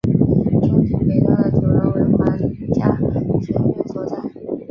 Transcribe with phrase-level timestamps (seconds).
[0.63, 2.25] 中庭北端的主楼为皇
[2.73, 4.17] 家学院所在。